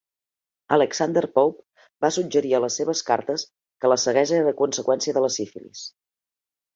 [0.75, 3.43] Alexander Pope va suggerir a les seves cartes
[3.85, 5.85] que la ceguesa era conseqüència de la sífilis.